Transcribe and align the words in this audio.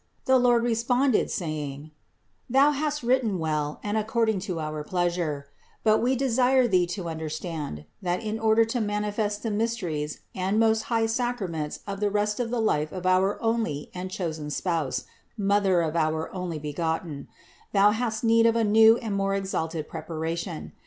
The 0.25 0.39
Lord 0.39 0.63
responded 0.63 1.29
saying: 1.29 1.91
"Thou 2.49 2.71
hast 2.71 3.03
written 3.03 3.37
well, 3.37 3.79
and 3.83 3.97
according 3.99 4.39
to 4.49 4.59
our 4.59 4.83
pleasure; 4.83 5.45
but 5.83 6.01
We 6.01 6.15
desire 6.15 6.67
thee 6.67 6.87
to 6.87 7.07
understand, 7.07 7.85
that 8.01 8.19
in 8.19 8.39
order 8.39 8.65
to 8.65 8.81
manifest 8.81 9.43
the 9.43 9.51
mysteries 9.51 10.21
and 10.33 10.59
most 10.59 10.85
high 10.89 11.05
sacraments 11.05 11.81
of 11.85 11.99
the 11.99 12.09
rest 12.09 12.39
of 12.39 12.49
the 12.49 12.59
life 12.61 12.91
of 12.91 13.05
our 13.05 13.39
only 13.43 13.91
and 13.93 14.09
chosen 14.09 14.49
Spouse, 14.49 15.05
Mother 15.37 15.81
of 15.81 15.95
our 15.95 16.31
Onlybegotten, 16.33 17.27
thou 17.71 17.91
hast 17.91 18.23
need 18.23 18.47
of 18.47 18.55
a 18.55 18.63
new 18.63 18.97
and 18.97 19.15
more 19.15 19.35
exalted 19.35 19.87
preparation. 19.87 20.71